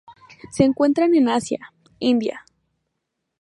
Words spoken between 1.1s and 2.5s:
en Asia: India.